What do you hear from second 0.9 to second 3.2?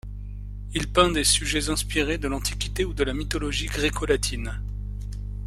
peint des sujets inspirés de l'antiquité ou de la